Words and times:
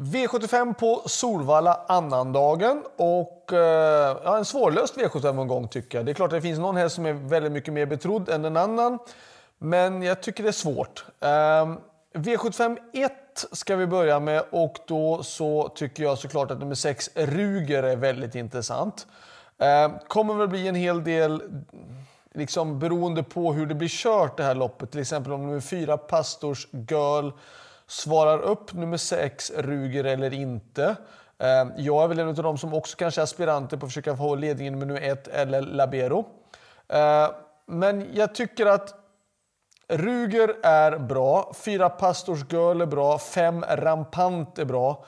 V75 0.00 0.74
på 0.74 1.02
Solvalla 1.06 1.80
annandagen 1.88 2.82
och 2.96 3.52
eh, 3.52 4.16
ja, 4.24 4.38
en 4.38 4.44
svårlöst 4.44 4.96
V75-omgång 4.96 5.68
tycker 5.68 5.98
jag. 5.98 6.06
Det 6.06 6.12
är 6.12 6.14
klart 6.14 6.28
att 6.28 6.38
det 6.38 6.42
finns 6.42 6.58
någon 6.58 6.76
häst 6.76 6.94
som 6.94 7.06
är 7.06 7.12
väldigt 7.12 7.52
mycket 7.52 7.74
mer 7.74 7.86
betrodd 7.86 8.28
än 8.28 8.44
en 8.44 8.56
annan. 8.56 8.98
Men 9.58 10.02
jag 10.02 10.22
tycker 10.22 10.42
det 10.42 10.48
är 10.48 10.52
svårt. 10.52 11.04
Eh, 11.20 11.28
V75 12.14 12.78
1 12.92 13.12
ska 13.52 13.76
vi 13.76 13.86
börja 13.86 14.20
med 14.20 14.44
och 14.50 14.76
då 14.86 15.22
så 15.22 15.68
tycker 15.68 16.02
jag 16.02 16.18
såklart 16.18 16.50
att 16.50 16.58
nummer 16.58 16.74
6 16.74 17.10
Ruger 17.14 17.82
är 17.82 17.96
väldigt 17.96 18.34
intressant. 18.34 19.06
Eh, 19.58 19.92
kommer 20.08 20.34
väl 20.34 20.48
bli 20.48 20.68
en 20.68 20.74
hel 20.74 21.04
del 21.04 21.42
liksom 22.34 22.78
beroende 22.78 23.22
på 23.22 23.52
hur 23.52 23.66
det 23.66 23.74
blir 23.74 23.88
kört 23.88 24.36
det 24.36 24.42
här 24.42 24.54
loppet. 24.54 24.90
Till 24.90 25.00
exempel 25.00 25.32
om 25.32 25.46
nummer 25.46 25.60
4 25.60 25.96
Pastors 25.96 26.66
Girl 26.72 27.30
svarar 27.90 28.38
upp 28.38 28.72
nummer 28.72 28.96
6 28.96 29.52
Ruger 29.56 30.04
eller 30.04 30.32
inte. 30.32 30.96
Eh, 31.38 31.66
jag 31.76 32.04
är 32.04 32.08
väl 32.08 32.18
en 32.18 32.28
av 32.28 32.34
de 32.34 32.58
som 32.58 32.74
också 32.74 32.96
kanske 32.96 33.20
är 33.20 33.22
aspiranter 33.22 33.76
på 33.76 33.86
att 33.86 33.92
försöka 33.92 34.16
få 34.16 34.34
ledningen 34.34 34.78
med 34.78 34.88
nummer 34.88 35.00
1 35.00 35.28
eller 35.28 35.60
Labero. 35.60 36.26
Eh, 36.88 37.30
men 37.66 38.06
jag 38.12 38.34
tycker 38.34 38.66
att 38.66 38.94
Ruger 39.88 40.56
är 40.62 40.98
bra, 40.98 41.52
4 41.56 41.88
Pastors 41.88 42.52
Girl 42.52 42.80
är 42.80 42.86
bra, 42.86 43.18
5 43.18 43.64
Rampant 43.68 44.58
är 44.58 44.64
bra. 44.64 45.04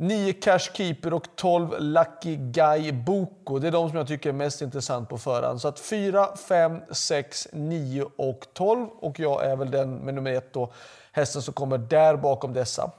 9 0.00 0.32
Cash 0.32 0.58
Keeper 0.58 1.14
och 1.14 1.36
12 1.36 1.70
Lucky 1.78 2.36
Guy 2.36 2.92
Boko. 2.92 3.58
Det 3.58 3.66
är 3.66 3.72
de 3.72 3.88
som 3.88 3.98
jag 3.98 4.06
tycker 4.08 4.28
är 4.28 4.32
mest 4.32 4.62
intressant 4.62 5.08
på 5.08 5.18
förhand. 5.18 5.60
Så 5.60 5.68
att 5.68 5.80
4, 5.80 6.36
5, 6.36 6.80
6, 6.90 7.48
9 7.52 8.04
och 8.16 8.46
12. 8.52 8.88
Och 8.88 9.20
jag 9.20 9.44
är 9.44 9.56
väl 9.56 9.70
den 9.70 9.94
med 9.94 10.14
nummer 10.14 10.32
1 10.32 10.52
då 10.52 10.72
hästen 11.12 11.42
som 11.42 11.54
kommer 11.54 11.78
där 11.78 12.16
bakom 12.16 12.52
dessa. 12.52 12.90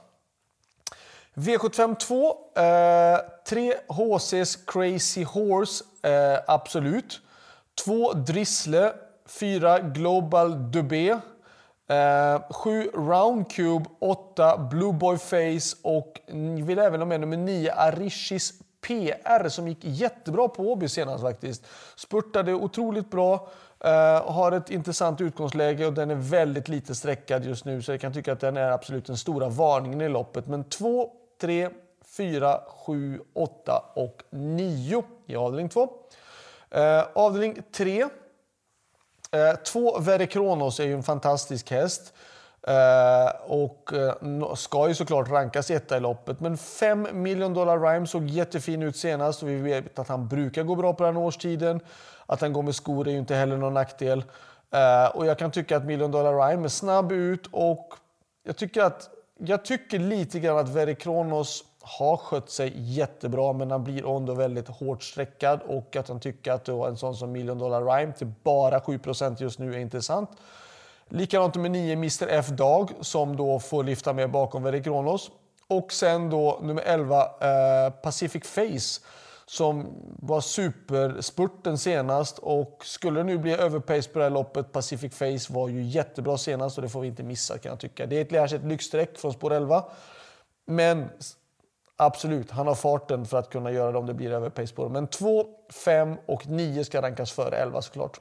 V75 1.34 1.96
2. 1.96 2.28
Eh, 2.60 3.20
3 3.48 3.74
HC's 3.88 4.58
Crazy 4.66 5.24
Horse, 5.24 5.84
eh, 6.02 6.38
absolut. 6.46 7.20
2 7.84 8.12
Drissle, 8.12 8.92
4 9.26 9.78
Global 9.78 10.70
Dubé, 10.70 11.18
eh, 11.90 12.40
7 12.50 12.90
Roundcube, 12.94 13.84
8 13.98 14.58
Blue 14.70 14.92
Boy 14.92 15.18
Face 15.18 15.76
och 15.82 16.20
vill 16.62 16.78
även 16.78 17.00
ha 17.00 17.06
med 17.06 17.20
nummer 17.20 17.36
9 17.36 17.72
Arishis 17.72 18.52
PR 18.80 19.48
som 19.48 19.68
gick 19.68 19.78
jättebra 19.82 20.48
på 20.48 20.62
Åby 20.72 20.88
senast 20.88 21.22
faktiskt. 21.22 21.66
Spurtade 21.96 22.54
otroligt 22.54 23.10
bra. 23.10 23.48
eh, 23.84 24.32
har 24.32 24.52
ett 24.52 24.70
intressant 24.70 25.20
utgångsläge 25.20 25.86
och 25.86 25.92
den 25.92 26.10
är 26.10 26.14
väldigt 26.14 26.68
lite 26.68 26.94
sträckad 26.94 27.44
just 27.44 27.64
nu 27.64 27.82
så 27.82 27.92
jag 27.92 28.00
kan 28.00 28.12
tycka 28.12 28.32
att 28.32 28.40
den 28.40 28.56
är 28.56 28.70
absolut 28.70 29.06
den 29.06 29.16
stora 29.16 29.48
varningen 29.48 30.00
i 30.00 30.08
loppet. 30.08 30.46
Men 30.46 30.64
2, 30.64 31.10
3, 31.40 31.68
4, 32.16 32.60
7, 32.86 33.20
8 33.32 33.84
och 33.94 34.22
9 34.30 35.04
i 35.26 35.36
avdelning 35.36 35.68
2. 35.68 35.88
Eh, 36.70 37.04
avdelning 37.14 37.62
3. 37.72 38.06
Eh, 39.32 39.54
två 39.56 39.90
2 39.90 40.82
är 40.82 40.82
ju 40.82 40.94
en 40.94 41.02
fantastisk 41.02 41.70
häst. 41.70 42.14
Eh, 42.66 43.50
och 43.50 43.92
eh, 43.92 44.54
ska 44.54 44.88
ju 44.88 44.94
såklart 44.94 45.30
rankas 45.30 45.70
etta 45.70 45.96
i 45.96 46.00
loppet. 46.00 46.40
Men 46.40 46.58
5 46.58 47.08
million 47.12 47.54
dollar 47.54 47.78
rhyme 47.78 48.06
såg 48.06 48.28
jättefin 48.28 48.82
ut 48.82 48.96
senast 48.96 49.42
och 49.42 49.48
vi 49.48 49.56
vet 49.56 49.98
att 49.98 50.08
han 50.08 50.28
brukar 50.28 50.62
gå 50.62 50.74
bra 50.74 50.94
på 50.94 51.04
den 51.04 51.16
årstiden. 51.16 51.80
Att 52.26 52.40
han 52.40 52.52
går 52.52 52.62
med 52.62 52.74
skor 52.74 53.08
är 53.08 53.12
ju 53.12 53.18
inte 53.18 53.34
heller 53.34 53.56
någon 53.56 53.74
nackdel. 53.74 54.24
Och 55.14 55.26
jag 55.26 55.38
kan 55.38 55.50
tycka 55.50 55.76
att 55.76 55.84
Million 55.84 56.10
Dollar 56.10 56.48
Rhyme 56.48 56.64
är 56.64 56.68
snabb 56.68 57.12
ut 57.12 57.46
och 57.50 57.94
jag 58.44 58.56
tycker 58.56 58.82
att 58.82 59.10
jag 59.38 59.64
tycker 59.64 59.98
lite 59.98 60.40
grann 60.40 60.58
att 60.58 60.68
Very 60.68 60.94
Kronos 60.94 61.64
har 61.98 62.16
skött 62.16 62.50
sig 62.50 62.72
jättebra 62.76 63.52
men 63.52 63.70
han 63.70 63.84
blir 63.84 64.16
ändå 64.16 64.34
väldigt 64.34 64.68
hårt 64.68 65.02
sträckad 65.02 65.60
och 65.66 65.96
att 65.96 66.08
han 66.08 66.20
tycker 66.20 66.52
att 66.52 66.68
en 66.68 66.96
sån 66.96 67.14
som 67.14 67.32
Million 67.32 67.58
Dollar 67.58 67.84
Rhyme 67.84 68.12
till 68.12 68.32
bara 68.42 68.78
7% 68.78 69.36
just 69.42 69.58
nu 69.58 69.74
är 69.74 69.78
intressant. 69.78 70.30
Likadant 71.08 71.54
med 71.54 71.70
9 71.70 71.92
Mr 71.92 72.28
F 72.28 72.48
Dag 72.48 72.90
som 73.00 73.36
då 73.36 73.58
får 73.58 73.84
lyfta 73.84 74.12
med 74.12 74.30
bakom 74.30 74.62
Very 74.62 74.82
Kronos. 74.82 75.30
Och 75.68 75.92
sen 75.92 76.30
då 76.30 76.58
nummer 76.62 76.82
11 76.82 77.22
eh, 77.22 77.92
Pacific 77.92 78.44
Face 78.44 79.06
som 79.46 79.86
var 80.18 80.40
superspurten 80.40 81.78
senast 81.78 82.38
och 82.38 82.82
skulle 82.84 83.20
det 83.20 83.24
nu 83.24 83.38
bli 83.38 83.52
överpace 83.52 84.08
på 84.08 84.18
det 84.18 84.24
här 84.24 84.30
loppet, 84.30 84.72
Pacific 84.72 85.14
Face 85.14 85.52
var 85.52 85.68
ju 85.68 85.82
jättebra 85.82 86.38
senast 86.38 86.78
och 86.78 86.82
det 86.82 86.88
får 86.88 87.00
vi 87.00 87.08
inte 87.08 87.22
missa 87.22 87.58
kan 87.58 87.70
jag 87.70 87.80
tycka. 87.80 88.06
Det 88.06 88.34
är 88.34 88.44
ett, 88.44 88.52
ett 88.52 88.64
lyxstreck 88.64 89.18
från 89.18 89.32
spår 89.32 89.52
11. 89.52 89.84
Men 90.66 91.08
absolut, 92.00 92.50
han 92.50 92.66
har 92.66 92.74
farten 92.74 93.26
för 93.26 93.38
att 93.38 93.50
kunna 93.50 93.70
göra 93.70 93.92
det 93.92 93.98
om 93.98 94.06
det 94.06 94.14
blir 94.14 94.30
över 94.30 94.50
på. 94.50 94.88
Men 94.88 95.06
2, 95.06 95.44
5 95.84 96.16
och 96.26 96.46
9 96.46 96.84
ska 96.84 97.02
rankas 97.02 97.32
före 97.32 97.56
11 97.56 97.82
såklart. 97.82 98.20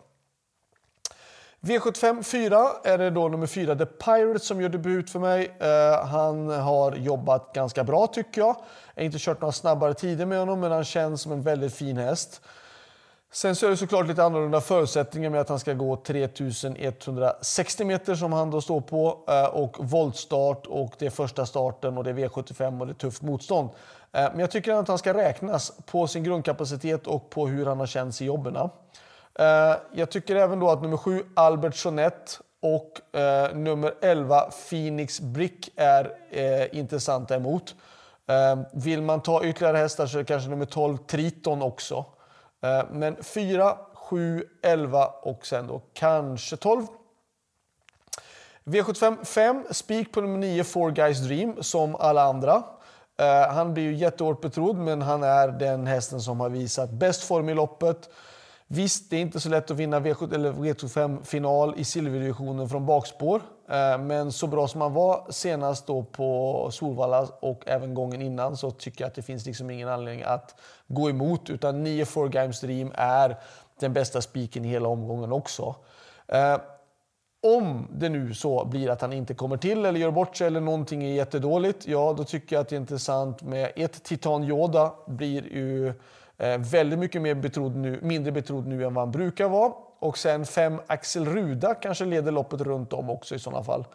V75 1.61 2.23
4 2.23 2.71
är 2.83 2.97
det 2.97 3.09
då 3.09 3.27
nummer 3.27 3.47
4, 3.47 3.75
The 3.75 3.85
Pirate, 3.85 4.45
som 4.45 4.61
gör 4.61 4.69
debut 4.69 5.09
för 5.09 5.19
mig. 5.19 5.57
Uh, 5.61 6.05
han 6.05 6.49
har 6.49 6.95
jobbat 6.95 7.53
ganska 7.53 7.83
bra 7.83 8.07
tycker 8.07 8.41
jag. 8.41 8.55
Jag 8.95 9.01
har 9.01 9.05
inte 9.05 9.17
kört 9.19 9.41
några 9.41 9.51
snabbare 9.51 9.93
tider 9.93 10.25
med 10.25 10.39
honom, 10.39 10.59
men 10.59 10.71
han 10.71 10.85
känns 10.85 11.21
som 11.21 11.31
en 11.31 11.41
väldigt 11.41 11.73
fin 11.73 11.97
häst. 11.97 12.41
Sen 13.31 13.55
så 13.55 13.65
är 13.65 13.69
det 13.69 13.77
såklart 13.77 14.07
lite 14.07 14.23
annorlunda 14.23 14.61
förutsättningar 14.61 15.29
med 15.29 15.41
att 15.41 15.49
han 15.49 15.59
ska 15.59 15.73
gå 15.73 15.95
3160 15.95 17.85
meter 17.85 18.15
som 18.15 18.33
han 18.33 18.51
då 18.51 18.61
står 18.61 18.81
på 18.81 19.23
eh, 19.27 19.45
och 19.45 19.75
voltstart 19.79 20.65
och 20.65 20.93
det 20.97 21.05
är 21.05 21.09
första 21.09 21.45
starten 21.45 21.97
och 21.97 22.03
det 22.03 22.09
är 22.09 22.13
V75 22.13 22.79
och 22.79 22.87
det 22.87 22.91
är 22.91 22.93
tufft 22.93 23.21
motstånd. 23.21 23.69
Eh, 24.11 24.29
men 24.31 24.39
jag 24.39 24.51
tycker 24.51 24.73
att 24.73 24.87
han 24.87 24.97
ska 24.97 25.13
räknas 25.13 25.71
på 25.85 26.07
sin 26.07 26.23
grundkapacitet 26.23 27.07
och 27.07 27.29
på 27.29 27.47
hur 27.47 27.65
han 27.65 27.79
har 27.79 27.87
känts 27.87 28.21
i 28.21 28.25
jobben. 28.25 28.55
Eh, 28.55 28.69
jag 29.93 30.09
tycker 30.11 30.35
även 30.35 30.59
då 30.59 30.69
att 30.69 30.81
nummer 30.81 30.97
7 30.97 31.23
Albert 31.33 31.75
Sonett 31.75 32.39
och 32.61 33.01
nummer 33.53 33.93
11 34.01 34.49
Phoenix 34.69 35.19
Brick 35.19 35.69
är 35.75 36.75
intressanta 36.75 37.35
emot. 37.35 37.75
Vill 38.71 39.01
man 39.01 39.21
ta 39.21 39.43
ytterligare 39.43 39.77
hästar 39.77 40.07
så 40.07 40.17
är 40.17 40.19
det 40.19 40.25
kanske 40.25 40.49
nummer 40.49 40.65
12 40.65 40.97
Triton 40.97 41.61
också. 41.61 42.05
Eh, 42.61 42.83
men 42.91 43.23
4, 43.23 43.77
7, 43.93 44.43
11 44.63 45.05
och 45.05 45.45
sen 45.45 45.67
då 45.67 45.81
kanske 45.93 46.57
12. 46.57 46.87
V75 48.63 49.25
5, 49.25 49.65
spik 49.71 50.11
på 50.11 50.21
nummer 50.21 50.37
9 50.37 50.63
Four 50.63 50.91
Guys 50.91 51.19
Dream 51.19 51.63
som 51.63 51.95
alla 51.95 52.23
andra. 52.23 52.63
Eh, 53.19 53.53
han 53.53 53.73
blir 53.73 53.83
ju 53.83 53.95
jättehårt 53.95 54.41
betrodd 54.41 54.77
men 54.77 55.01
han 55.01 55.23
är 55.23 55.47
den 55.47 55.87
hästen 55.87 56.21
som 56.21 56.39
har 56.39 56.49
visat 56.49 56.91
bäst 56.91 57.23
form 57.23 57.49
i 57.49 57.53
loppet. 57.53 58.09
Visst, 58.67 59.09
det 59.09 59.15
är 59.15 59.21
inte 59.21 59.39
så 59.39 59.49
lätt 59.49 59.71
att 59.71 59.77
vinna 59.77 59.99
V75-final 59.99 61.73
i 61.77 61.83
silverdivisionen 61.83 62.69
från 62.69 62.85
bakspår. 62.85 63.41
Eh, 63.69 63.97
men 63.97 64.31
så 64.31 64.47
bra 64.47 64.67
som 64.67 64.81
han 64.81 64.93
var 64.93 65.27
senast 65.29 65.87
då 65.87 66.03
på 66.03 66.69
Solvalla 66.71 67.27
och 67.39 67.63
även 67.67 67.93
gången 67.93 68.21
innan 68.21 68.57
så 68.57 68.71
tycker 68.71 69.03
jag 69.03 69.07
att 69.07 69.15
det 69.15 69.21
finns 69.21 69.45
liksom 69.45 69.69
ingen 69.69 69.89
anledning 69.89 70.23
att 70.23 70.59
gå 70.87 71.09
emot. 71.09 71.49
Utan 71.49 71.83
9 71.83 72.05
4 72.05 72.27
Games 72.27 72.61
Dream 72.61 72.91
är 72.95 73.37
den 73.79 73.93
bästa 73.93 74.21
spiken 74.21 74.65
i 74.65 74.67
hela 74.67 74.89
omgången 74.89 75.31
också. 75.31 75.75
Eh, 76.27 76.57
om 77.41 77.87
det 77.91 78.09
nu 78.09 78.33
så 78.33 78.65
blir 78.65 78.89
att 78.89 79.01
han 79.01 79.13
inte 79.13 79.33
kommer 79.33 79.57
till 79.57 79.85
eller 79.85 79.99
gör 79.99 80.11
bort 80.11 80.37
sig 80.37 80.47
eller 80.47 80.61
någonting 80.61 81.03
är 81.03 81.13
jättedåligt, 81.13 81.87
ja 81.87 82.13
då 82.17 82.23
tycker 82.23 82.55
jag 82.55 82.61
att 82.61 82.69
det 82.69 82.75
är 82.75 82.79
intressant 82.79 83.41
med 83.41 83.71
ett 83.75 84.03
Titan 84.03 84.43
Yoda 84.43 84.93
blir 85.07 85.53
ju 85.53 85.87
eh, 86.37 86.57
väldigt 86.57 86.99
mycket 86.99 87.21
mer 87.21 87.35
betrodd 87.35 87.75
nu, 87.75 87.99
mindre 88.01 88.31
betrodd 88.31 88.67
nu 88.67 88.85
än 88.85 88.93
vad 88.93 89.01
han 89.01 89.11
brukar 89.11 89.49
vara. 89.49 89.73
Och 89.99 90.17
sen 90.17 90.45
fem 90.45 90.81
Axel 90.87 91.25
Ruda 91.25 91.75
kanske 91.75 92.05
leder 92.05 92.31
loppet 92.31 92.61
runt 92.61 92.93
om 92.93 93.09
också 93.09 93.35
i 93.35 93.39
sådana 93.39 93.63
fall. 93.63 93.85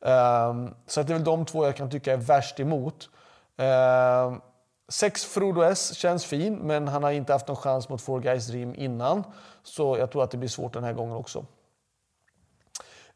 Um, 0.00 0.74
så 0.86 1.02
det 1.02 1.12
är 1.12 1.14
väl 1.14 1.24
de 1.24 1.46
två 1.46 1.64
jag 1.64 1.76
kan 1.76 1.90
tycka 1.90 2.12
är 2.12 2.16
värst 2.16 2.60
emot. 2.60 3.10
Um, 3.56 4.40
sex 4.88 5.24
Frodo 5.24 5.62
S 5.62 5.94
känns 5.94 6.24
fin, 6.24 6.54
men 6.54 6.88
han 6.88 7.02
har 7.02 7.10
inte 7.10 7.32
haft 7.32 7.48
någon 7.48 7.56
chans 7.56 7.88
mot 7.88 8.02
Four 8.02 8.20
Guys 8.20 8.46
Dream 8.46 8.74
innan. 8.74 9.24
Så 9.62 9.98
jag 9.98 10.10
tror 10.10 10.24
att 10.24 10.30
det 10.30 10.36
blir 10.36 10.48
svårt 10.48 10.72
den 10.72 10.84
här 10.84 10.92
gången 10.92 11.16
också. 11.16 11.46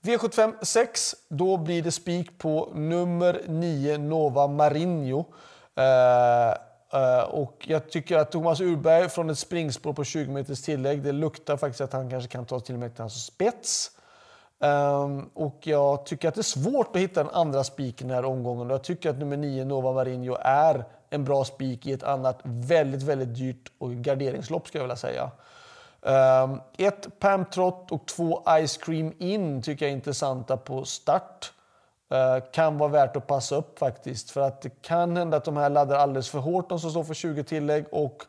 V75 0.03 0.55
6, 0.63 1.15
då 1.29 1.57
blir 1.57 1.83
det 1.83 1.93
spik 1.93 2.39
på 2.39 2.73
nummer 2.75 3.43
9 3.47 3.99
Nova 3.99 4.47
Marinho. 4.47 5.19
Uh, 5.19 6.55
Eh, 6.93 7.23
och 7.23 7.65
jag 7.69 7.91
tycker 7.91 8.19
att 8.19 8.33
Thomas 8.33 8.61
Urberg 8.61 9.09
från 9.09 9.31
ett 9.31 9.39
springspår 9.39 9.93
på 9.93 10.05
20 10.05 10.33
meters 10.33 10.63
tillägg, 10.63 11.03
det 11.03 11.13
luktar 11.13 11.57
faktiskt 11.57 11.81
att 11.81 11.93
han 11.93 12.11
kanske 12.11 12.29
kan 12.29 12.47
ta 12.47 12.61
till 12.61 12.75
och 12.75 12.81
med 12.81 12.95
till 12.95 13.03
hans 13.03 13.27
spets. 13.27 13.91
Um, 14.59 15.31
och 15.35 15.59
jag 15.63 16.07
tycker 16.07 16.29
att 16.29 16.35
det 16.35 16.41
är 16.41 16.43
svårt 16.43 16.97
att 16.97 17.03
hitta 17.03 17.21
en 17.21 17.31
andra 17.31 17.65
spik 17.65 18.01
i 18.01 18.05
den 18.05 18.15
här 18.15 18.25
omgången. 18.25 18.71
Jag 18.71 18.85
tycker 18.85 19.11
att 19.11 19.19
nummer 19.19 19.37
9 19.37 19.65
Nova 19.65 19.93
Marinho 19.93 20.37
är 20.41 20.85
en 21.11 21.25
bra 21.25 21.45
spik 21.45 21.87
i 21.87 21.93
ett 21.93 22.03
annat 22.03 22.41
väldigt, 22.43 23.03
väldigt 23.03 23.35
dyrt 23.35 23.73
och 23.79 23.93
garderingslopp 23.93 24.69
skulle 24.69 24.85
jag 24.85 24.87
vilja 24.87 24.97
säga. 24.97 25.31
Um, 26.01 26.61
ett 26.79 27.19
Pam 27.19 27.45
och 27.91 28.07
två 28.07 28.43
Ice 28.67 28.77
Cream 28.77 29.13
In 29.19 29.63
tycker 29.63 29.85
jag 29.85 29.91
är 29.91 29.97
intressanta 29.97 30.57
på 30.57 30.85
start. 30.85 31.53
Eh, 32.11 32.45
kan 32.53 32.79
vara 32.79 32.91
värt 32.91 33.17
att 33.17 33.27
passa 33.27 33.57
upp 33.57 33.79
faktiskt. 33.79 34.31
För 34.31 34.41
att 34.41 34.63
det 34.63 34.83
kan 34.83 35.17
hända 35.17 35.37
att 35.37 35.45
de 35.45 35.57
här 35.57 35.71
laddar 35.71 35.99
alldeles 35.99 36.29
för 36.29 36.39
hårt, 36.39 36.69
de 36.69 36.81
som 36.81 36.91
står 36.91 37.05
för 37.05 37.15
20 37.15 37.45
tillägg. 37.45 37.85
Och 37.91 38.23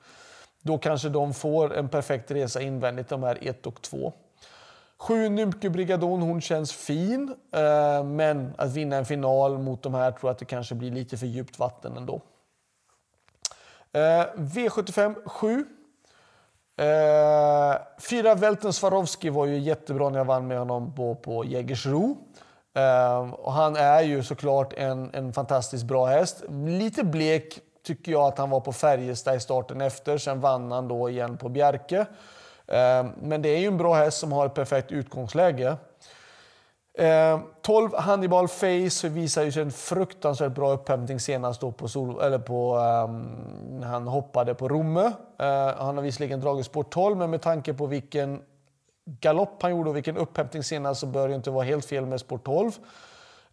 då 0.62 0.78
kanske 0.78 1.10
de 1.10 1.34
får 1.34 1.76
en 1.76 1.90
perfekt 1.90 2.32
resa 2.32 2.62
invändigt, 2.62 3.10
de 3.10 3.24
här 3.24 3.38
1 3.42 3.66
och 3.66 3.82
2. 3.82 4.14
7 4.98 5.30
Nymke 5.30 5.70
Brigadon, 5.70 6.22
hon 6.22 6.42
känns 6.42 6.74
fin. 6.74 7.36
Eh, 7.52 8.04
men 8.04 8.54
att 8.58 8.72
vinna 8.72 8.96
en 8.96 9.06
final 9.06 9.58
mot 9.58 9.84
de 9.84 9.94
här 9.94 10.12
tror 10.12 10.30
jag 10.30 10.32
att 10.32 10.40
det 10.40 10.46
kanske 10.46 10.76
blir 10.76 10.92
lite 10.92 11.18
för 11.18 11.28
djupt 11.28 11.60
vatten 11.60 11.98
ändå. 11.98 12.22
Eh, 13.92 14.26
V75 14.36 15.28
7. 15.28 15.66
Fyra 18.10 18.36
Welten 18.36 18.74
Swarovski 18.74 19.30
var 19.30 19.46
ju 19.46 19.58
jättebra 19.58 20.10
när 20.10 20.18
jag 20.18 20.26
vann 20.26 20.48
med 20.48 20.60
honom 20.60 20.96
på, 20.96 21.16
på 21.16 21.46
Jägersro. 21.46 22.18
Ehm, 22.78 23.34
och 23.34 23.54
han 23.54 23.76
är 23.76 24.02
ju 24.02 24.24
såklart 24.24 24.74
en, 24.74 25.10
en 25.14 25.34
fantastiskt 25.34 25.84
bra 25.84 26.06
häst. 26.06 26.44
Lite 26.50 27.04
blek 27.04 27.60
tycker 27.86 28.12
jag 28.12 28.22
att 28.22 28.38
han 28.38 28.50
var 28.50 28.60
på 28.60 28.74
Färjestad 28.74 29.36
i 29.36 29.40
starten 29.40 29.82
efter. 29.82 30.18
Sen 30.18 30.40
vann 30.42 30.72
han 30.72 30.88
då 30.88 31.10
igen 31.10 31.38
på 31.38 31.50
Bjerke. 31.50 32.06
Ehm, 32.68 33.12
men 33.22 33.42
det 33.42 33.50
är 33.50 33.60
ju 33.60 33.68
en 33.68 33.78
bra 33.78 33.94
häst 33.94 34.18
som 34.18 34.32
har 34.32 34.46
ett 34.46 34.54
perfekt 34.54 34.92
utgångsläge. 34.92 35.78
Ehm, 36.98 37.40
12 37.62 37.90
Hannibal 37.96 38.48
Face 38.48 39.10
visar 39.10 39.44
ju 39.44 39.52
sig 39.52 39.62
en 39.62 39.72
fruktansvärt 39.72 40.52
bra 40.52 40.74
upphämtning 40.74 41.20
senast 41.20 41.62
då 41.62 41.72
på, 41.72 41.88
sol, 41.88 42.22
eller 42.22 42.40
på 42.40 42.78
um, 42.78 43.84
han 43.84 44.08
hoppade 44.08 44.56
på 44.56 44.68
Romme. 44.68 45.06
Uh, 45.42 45.76
han 45.78 45.98
har 45.98 46.02
visserligen 46.02 46.42
dragit 46.42 46.66
spår 46.66 46.84
12 46.84 47.18
men 47.18 47.30
med 47.30 47.42
tanke 47.42 47.74
på 47.74 47.86
vilken 47.86 48.42
galopp 49.08 49.62
han 49.62 49.72
gjorde 49.72 49.90
och 49.90 49.96
vilken 49.96 50.18
upphämtning 50.18 50.64
senast 50.64 51.02
så 51.02 51.08
bör 51.08 51.28
det 51.28 51.36
inte 51.36 51.52
vara 51.52 51.64
helt 51.64 51.86
fel 51.86 52.06
med 52.06 52.20
sport 52.20 52.46
12 52.46 52.72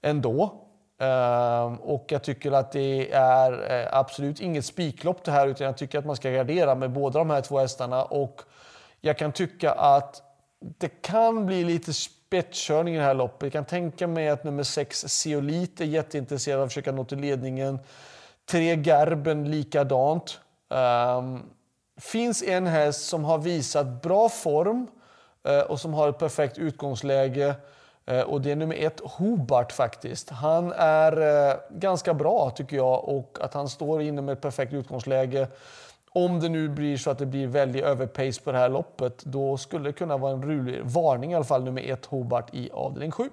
ändå. 0.02 0.60
Uh, 1.02 1.74
och 1.74 2.04
jag 2.08 2.22
tycker 2.22 2.52
att 2.52 2.72
det 2.72 3.12
är 3.12 3.52
uh, 3.52 3.88
absolut 3.92 4.40
inget 4.40 4.64
spiklopp 4.64 5.24
det 5.24 5.30
här 5.30 5.46
utan 5.46 5.66
jag 5.66 5.76
tycker 5.76 5.98
att 5.98 6.06
man 6.06 6.16
ska 6.16 6.30
gardera 6.30 6.74
med 6.74 6.90
båda 6.90 7.18
de 7.18 7.30
här 7.30 7.40
två 7.40 7.58
hästarna 7.58 8.04
och 8.04 8.42
jag 9.00 9.18
kan 9.18 9.32
tycka 9.32 9.72
att 9.72 10.22
det 10.78 10.88
kan 10.88 11.46
bli 11.46 11.64
lite 11.64 11.92
spetskörning 11.92 12.94
i 12.94 12.98
det 12.98 13.04
här 13.04 13.14
loppet. 13.14 13.42
Jag 13.42 13.52
kan 13.52 13.64
tänka 13.64 14.06
mig 14.06 14.28
att 14.28 14.44
nummer 14.44 14.62
6 14.62 15.04
Zeolit 15.08 15.80
är 15.80 15.84
jätteintresserad 15.84 16.58
av 16.58 16.64
att 16.64 16.70
försöka 16.70 16.92
nå 16.92 17.04
till 17.04 17.18
ledningen. 17.18 17.78
Tre 18.50 18.82
Gerben 18.82 19.50
likadant. 19.50 20.40
Um, 20.68 21.42
finns 22.00 22.42
en 22.42 22.66
häst 22.66 23.06
som 23.06 23.24
har 23.24 23.38
visat 23.38 24.02
bra 24.02 24.28
form 24.28 24.80
uh, 24.82 25.03
Eh, 25.44 25.60
och 25.60 25.80
som 25.80 25.94
har 25.94 26.08
ett 26.08 26.18
perfekt 26.18 26.58
utgångsläge. 26.58 27.54
Eh, 28.06 28.20
och 28.20 28.40
det 28.40 28.50
är 28.50 28.56
nummer 28.56 28.76
ett, 28.76 29.00
Hobart 29.04 29.72
faktiskt. 29.72 30.30
Han 30.30 30.72
är 30.72 31.48
eh, 31.50 31.56
ganska 31.70 32.14
bra 32.14 32.50
tycker 32.50 32.76
jag 32.76 33.08
och 33.08 33.38
att 33.40 33.54
han 33.54 33.68
står 33.68 34.02
inom 34.02 34.28
ett 34.28 34.40
perfekt 34.40 34.72
utgångsläge. 34.72 35.48
Om 36.10 36.40
det 36.40 36.48
nu 36.48 36.68
blir 36.68 36.96
så 36.96 37.10
att 37.10 37.18
det 37.18 37.26
blir 37.26 37.46
väldigt 37.46 37.84
överpace 37.84 38.40
på 38.44 38.52
det 38.52 38.58
här 38.58 38.68
loppet, 38.68 39.24
då 39.24 39.56
skulle 39.56 39.88
det 39.88 39.92
kunna 39.92 40.16
vara 40.16 40.32
en 40.32 40.42
rolig 40.42 40.80
varning 40.84 41.32
i 41.32 41.34
alla 41.34 41.44
fall 41.44 41.64
nummer 41.64 41.82
ett 41.82 42.06
Hobart 42.06 42.54
i 42.54 42.70
avdelning 42.72 43.10
7. 43.10 43.30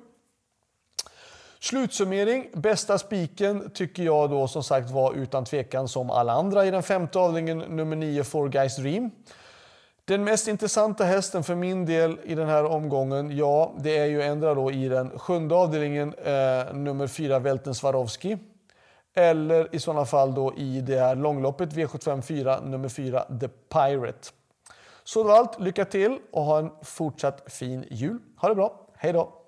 Slutsummering. 1.59 2.49
Bästa 2.53 2.97
spiken 2.97 3.69
tycker 3.69 4.03
jag 4.03 4.29
då 4.29 4.47
som 4.47 4.63
sagt 4.63 4.89
var 4.89 5.13
utan 5.13 5.45
tvekan 5.45 5.87
som 5.87 6.09
alla 6.09 6.33
andra 6.33 6.65
i 6.65 6.71
den 6.71 6.83
femte 6.83 7.19
avdelningen, 7.19 7.59
nummer 7.59 7.95
9 7.95 8.23
Four 8.23 8.49
Guys 8.49 8.75
Dream. 8.75 9.11
Den 10.11 10.23
mest 10.23 10.47
intressanta 10.47 11.03
hästen 11.03 11.43
för 11.43 11.55
min 11.55 11.85
del 11.85 12.19
i 12.23 12.35
den 12.35 12.47
här 12.47 12.65
omgången, 12.65 13.37
ja, 13.37 13.73
det 13.79 13.97
är 13.97 14.05
ju 14.05 14.21
ändra 14.21 14.53
då 14.53 14.71
i 14.71 14.87
den 14.87 15.19
sjunde 15.19 15.55
avdelningen, 15.55 16.13
eh, 16.13 16.73
nummer 16.73 17.07
4 17.07 17.39
Welten 17.39 17.75
Swarovski. 17.75 18.37
Eller 19.13 19.75
i 19.75 19.79
sådana 19.79 20.05
fall 20.05 20.33
då 20.33 20.53
i 20.57 20.81
det 20.81 20.99
här 20.99 21.15
långloppet 21.15 21.73
V754 21.73 22.65
nummer 22.65 22.89
4 22.89 23.25
The 23.39 23.47
Pirate. 23.47 24.29
Så 25.03 25.23
det 25.23 25.29
var 25.29 25.37
allt. 25.37 25.59
Lycka 25.59 25.85
till 25.85 26.19
och 26.31 26.43
ha 26.43 26.59
en 26.59 26.71
fortsatt 26.81 27.43
fin 27.47 27.85
jul. 27.89 28.19
Ha 28.37 28.49
det 28.49 28.55
bra. 28.55 28.87
Hej 28.95 29.13
då! 29.13 29.40